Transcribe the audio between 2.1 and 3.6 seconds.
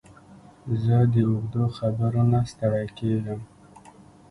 نه ستړی کېږم.